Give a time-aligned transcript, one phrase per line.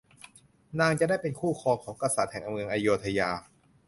[0.79, 3.29] นางจะได้เป็นคู่ครองของกษัตริย์แห่งเมืองอโยธยา